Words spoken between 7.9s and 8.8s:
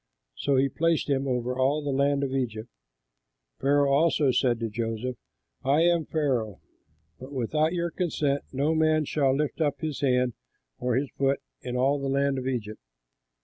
consent no